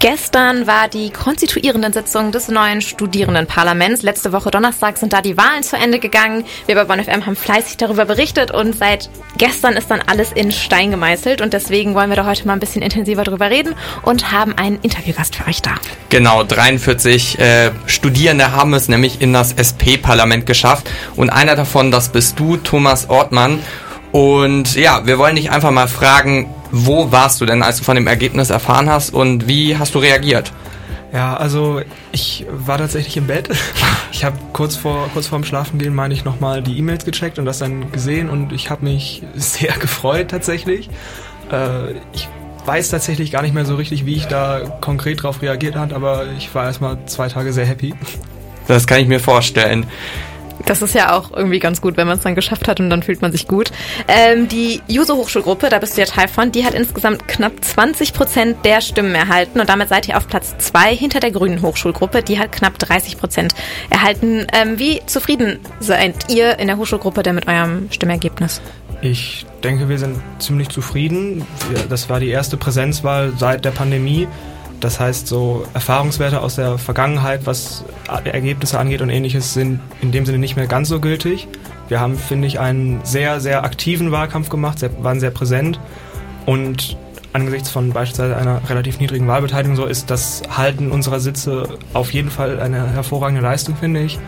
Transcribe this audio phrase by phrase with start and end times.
[0.00, 4.00] Gestern war die konstituierenden Sitzung des neuen Studierendenparlaments.
[4.00, 6.46] Letzte Woche Donnerstag sind da die Wahlen zu Ende gegangen.
[6.64, 10.52] Wir bei Bonn FM haben fleißig darüber berichtet und seit gestern ist dann alles in
[10.52, 14.32] Stein gemeißelt und deswegen wollen wir da heute mal ein bisschen intensiver drüber reden und
[14.32, 15.72] haben einen Interviewgast für euch da.
[16.08, 22.08] Genau, 43 äh, Studierende haben es nämlich in das SP-Parlament geschafft und einer davon, das
[22.08, 23.58] bist du, Thomas Ortmann.
[24.12, 27.96] Und ja, wir wollen dich einfach mal fragen, wo warst du denn, als du von
[27.96, 30.52] dem Ergebnis erfahren hast und wie hast du reagiert?
[31.12, 31.80] Ja, also
[32.12, 33.48] ich war tatsächlich im Bett.
[34.12, 37.58] Ich habe kurz vor kurz vorm Schlafengehen meine ich nochmal die E-Mails gecheckt und das
[37.58, 40.90] dann gesehen und ich habe mich sehr gefreut tatsächlich.
[41.50, 42.28] Äh, ich
[42.66, 46.26] weiß tatsächlich gar nicht mehr so richtig, wie ich da konkret drauf reagiert habe, aber
[46.36, 47.94] ich war erstmal zwei Tage sehr happy.
[48.66, 49.86] Das kann ich mir vorstellen.
[50.66, 53.02] Das ist ja auch irgendwie ganz gut, wenn man es dann geschafft hat und dann
[53.02, 53.70] fühlt man sich gut.
[54.08, 58.12] Ähm, die Juso Hochschulgruppe, da bist du ja Teil von, die hat insgesamt knapp 20
[58.12, 62.22] Prozent der Stimmen erhalten und damit seid ihr auf Platz zwei hinter der Grünen Hochschulgruppe,
[62.22, 63.54] die hat knapp 30 Prozent
[63.90, 64.46] erhalten.
[64.52, 68.60] Ähm, wie zufrieden seid ihr in der Hochschulgruppe denn mit eurem Stimmergebnis?
[69.02, 71.46] Ich denke, wir sind ziemlich zufrieden.
[71.88, 74.28] Das war die erste Präsenzwahl seit der Pandemie.
[74.80, 77.84] Das heißt, so Erfahrungswerte aus der Vergangenheit, was
[78.24, 81.48] Ergebnisse angeht und ähnliches, sind in dem Sinne nicht mehr ganz so gültig.
[81.88, 85.78] Wir haben, finde ich, einen sehr, sehr aktiven Wahlkampf gemacht, sehr, waren sehr präsent
[86.46, 86.96] und
[87.32, 92.30] angesichts von beispielsweise einer relativ niedrigen Wahlbeteiligung so ist das Halten unserer Sitze auf jeden
[92.30, 94.18] Fall eine hervorragende Leistung, finde ich.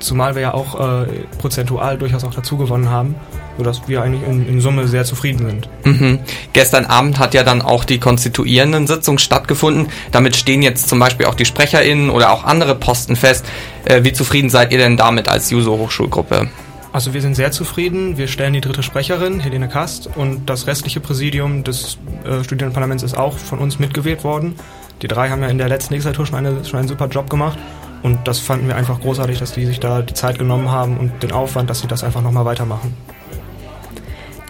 [0.00, 1.06] Zumal wir ja auch äh,
[1.38, 3.16] prozentual durchaus auch dazu gewonnen haben,
[3.56, 5.68] sodass wir eigentlich in, in Summe sehr zufrieden sind.
[5.84, 6.20] Mhm.
[6.52, 9.88] Gestern Abend hat ja dann auch die konstituierenden Sitzung stattgefunden.
[10.12, 13.44] Damit stehen jetzt zum Beispiel auch die SprecherInnen oder auch andere Posten fest.
[13.84, 16.48] Äh, wie zufrieden seid ihr denn damit als Juso-Hochschulgruppe?
[16.92, 18.16] Also wir sind sehr zufrieden.
[18.16, 23.16] Wir stellen die dritte Sprecherin, Helene Kast, und das restliche Präsidium des äh, Studierendenparlaments ist
[23.16, 24.54] auch von uns mitgewählt worden.
[25.02, 27.58] Die drei haben ja in der letzten Legislatur schon, eine, schon einen super Job gemacht.
[28.02, 31.22] Und das fanden wir einfach großartig, dass die sich da die Zeit genommen haben und
[31.22, 32.96] den Aufwand, dass sie das einfach nochmal weitermachen.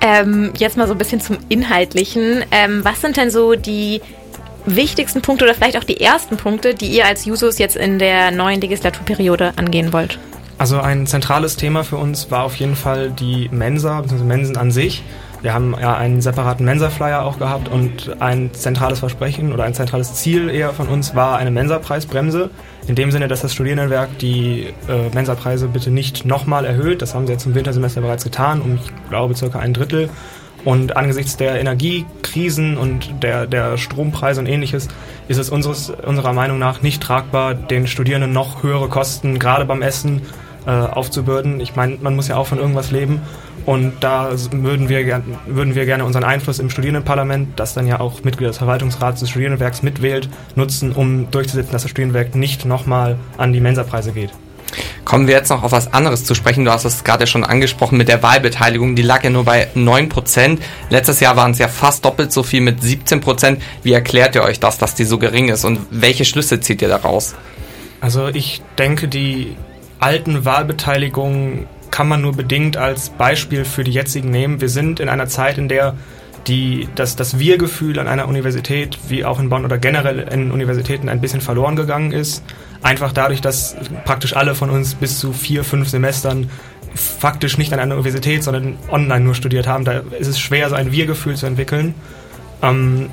[0.00, 2.44] Ähm, jetzt mal so ein bisschen zum Inhaltlichen.
[2.50, 4.00] Ähm, was sind denn so die
[4.66, 8.30] wichtigsten Punkte oder vielleicht auch die ersten Punkte, die ihr als Jusos jetzt in der
[8.30, 10.18] neuen Legislaturperiode angehen wollt?
[10.58, 14.24] Also ein zentrales Thema für uns war auf jeden Fall die Mensa, bzw.
[14.24, 15.02] Mensen an sich.
[15.40, 20.14] Wir haben ja einen separaten Mensa-Flyer auch gehabt und ein zentrales Versprechen oder ein zentrales
[20.14, 22.50] Ziel eher von uns war eine Mensa-Preisbremse.
[22.88, 27.02] In dem Sinne, dass das Studierendenwerk die äh, Mensa-Preise bitte nicht nochmal erhöht.
[27.02, 30.10] Das haben sie jetzt im Wintersemester bereits getan, um, ich glaube, circa ein Drittel.
[30.64, 34.88] Und angesichts der Energiekrisen und der, der Strompreise und ähnliches
[35.28, 39.82] ist es unseres, unserer Meinung nach nicht tragbar, den Studierenden noch höhere Kosten, gerade beim
[39.82, 40.22] Essen,
[40.68, 41.60] äh, aufzubürden.
[41.60, 43.22] Ich meine, man muss ja auch von irgendwas leben.
[43.64, 48.22] Und da würden wir, würden wir gerne unseren Einfluss im Studierendenparlament, das dann ja auch
[48.22, 53.54] Mitglieder des Verwaltungsrats des Studierendenwerks mitwählt, nutzen, um durchzusetzen, dass das Studierendenwerk nicht nochmal an
[53.54, 54.30] die Mensapreise geht.
[55.06, 56.66] Kommen wir jetzt noch auf was anderes zu sprechen.
[56.66, 58.94] Du hast es gerade schon angesprochen mit der Wahlbeteiligung.
[58.94, 60.58] Die lag ja nur bei 9%.
[60.90, 63.56] Letztes Jahr waren es ja fast doppelt so viel mit 17%.
[63.82, 66.88] Wie erklärt ihr euch das, dass die so gering ist und welche Schlüsse zieht ihr
[66.88, 67.34] daraus?
[68.02, 69.56] Also ich denke, die
[69.98, 74.60] alten Wahlbeteiligungen kann man nur bedingt als Beispiel für die jetzigen nehmen.
[74.60, 75.94] Wir sind in einer Zeit, in der
[76.46, 81.08] die, das, das Wir-Gefühl an einer Universität, wie auch in Bonn oder generell in Universitäten,
[81.08, 82.42] ein bisschen verloren gegangen ist.
[82.82, 86.48] Einfach dadurch, dass praktisch alle von uns bis zu vier, fünf Semestern
[86.94, 89.84] faktisch nicht an einer Universität, sondern online nur studiert haben.
[89.84, 91.94] Da ist es schwer, so ein Wir-Gefühl zu entwickeln.
[92.62, 93.10] Ähm,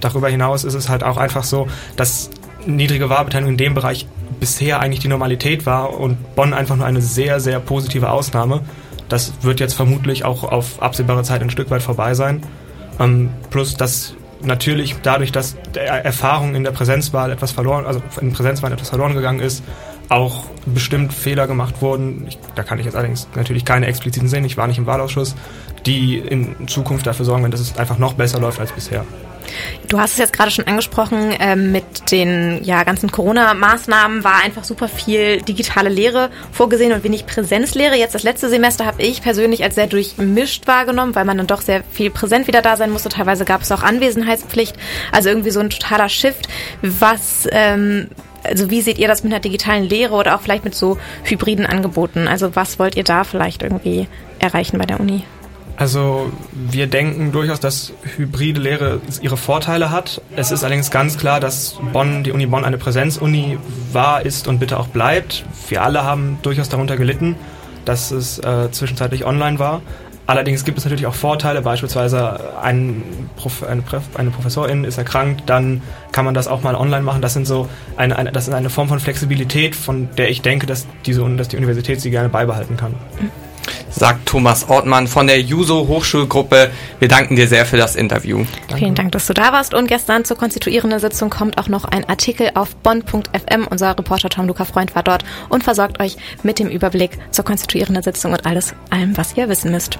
[0.00, 2.30] darüber hinaus ist es halt auch einfach so, dass
[2.66, 4.06] niedrige Wahlbeteiligung in dem Bereich
[4.40, 8.62] bisher eigentlich die Normalität war und Bonn einfach nur eine sehr, sehr positive Ausnahme.
[9.08, 12.42] Das wird jetzt vermutlich auch auf absehbare Zeit ein Stück weit vorbei sein.
[13.00, 18.74] Ähm, plus, dass natürlich dadurch, dass Erfahrung in der Präsenzwahl etwas verloren, also in Präsenzwahlen
[18.74, 19.64] etwas verloren gegangen ist,
[20.08, 22.26] auch bestimmt Fehler gemacht wurden.
[22.28, 24.44] Ich, da kann ich jetzt allerdings natürlich keine expliziten sehen.
[24.44, 25.34] Ich war nicht im Wahlausschuss,
[25.86, 29.04] die in Zukunft dafür sorgen dass es einfach noch besser läuft als bisher.
[29.88, 34.64] Du hast es jetzt gerade schon angesprochen, äh, mit den ja, ganzen Corona-Maßnahmen war einfach
[34.64, 37.96] super viel digitale Lehre vorgesehen und wenig Präsenzlehre.
[37.96, 41.62] Jetzt das letzte Semester habe ich persönlich als sehr durchmischt wahrgenommen, weil man dann doch
[41.62, 43.08] sehr viel präsent wieder da sein musste.
[43.08, 44.76] Teilweise gab es auch Anwesenheitspflicht,
[45.12, 46.48] also irgendwie so ein totaler Shift.
[46.82, 48.08] Was ähm,
[48.48, 51.66] also wie seht ihr das mit einer digitalen Lehre oder auch vielleicht mit so hybriden
[51.66, 52.28] Angeboten?
[52.28, 54.08] Also was wollt ihr da vielleicht irgendwie
[54.38, 55.24] erreichen bei der Uni?
[55.78, 60.20] Also wir denken durchaus, dass hybride Lehre ihre Vorteile hat.
[60.34, 63.58] Es ist allerdings ganz klar, dass Bonn, die Uni Bonn eine Präsenzuni
[63.92, 65.44] war, ist und bitte auch bleibt.
[65.68, 67.36] Wir alle haben durchaus darunter gelitten,
[67.84, 69.80] dass es äh, zwischenzeitlich online war.
[70.28, 73.02] Allerdings gibt es natürlich auch Vorteile, beispielsweise ein
[73.36, 73.82] Prof, eine,
[74.12, 75.80] eine, Professorin ist erkrankt, dann
[76.12, 77.22] kann man das auch mal online machen.
[77.22, 77.66] Das sind so
[77.96, 81.48] eine, eine, das ist eine Form von Flexibilität, von der ich denke, dass, diese, dass
[81.48, 82.94] die Universität sie gerne beibehalten kann.
[83.90, 86.70] Sagt Thomas Ortmann von der Juso Hochschulgruppe.
[86.98, 88.44] Wir danken dir sehr für das Interview.
[88.68, 88.76] Danke.
[88.76, 89.74] Vielen Dank, dass du da warst.
[89.74, 93.66] Und gestern zur konstituierenden Sitzung kommt auch noch ein Artikel auf bonn.fm.
[93.68, 98.02] Unser Reporter Tom Luca Freund war dort und versorgt euch mit dem Überblick zur konstituierenden
[98.02, 99.98] Sitzung und alles allem, was ihr wissen müsst.